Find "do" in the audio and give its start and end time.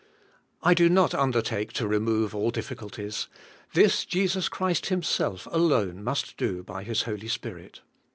0.73-0.89, 6.37-6.63